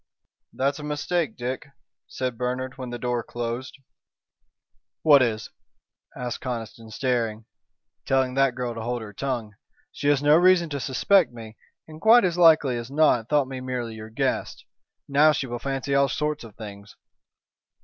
"That's 0.51 0.79
a 0.79 0.83
mistake, 0.83 1.37
Dick," 1.37 1.67
said 2.07 2.35
Bernard, 2.35 2.75
when 2.75 2.89
the 2.89 2.97
door 2.97 3.21
closed. 3.21 3.77
"What 5.03 5.21
is?" 5.21 5.51
asked 6.17 6.41
Conniston, 6.41 6.89
staring. 6.89 7.45
"Telling 8.07 8.33
that 8.33 8.55
girl 8.55 8.73
to 8.73 8.81
hold 8.81 9.03
her 9.03 9.13
tongue. 9.13 9.53
She 9.91 10.07
has 10.07 10.23
no 10.23 10.35
reason 10.37 10.71
to 10.71 10.79
suspect 10.79 11.31
me, 11.31 11.55
and 11.87 12.01
quite 12.01 12.25
as 12.25 12.35
likely 12.35 12.77
as 12.77 12.89
not 12.89 13.29
thought 13.29 13.47
me 13.47 13.61
merely 13.61 13.93
your 13.93 14.09
guest. 14.09 14.65
Now 15.07 15.33
she 15.33 15.45
will 15.45 15.59
fancy 15.59 15.93
all 15.93 16.09
sorts 16.09 16.43
of 16.43 16.55
things." 16.55 16.95